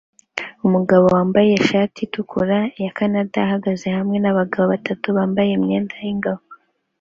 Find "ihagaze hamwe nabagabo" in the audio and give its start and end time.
3.47-4.65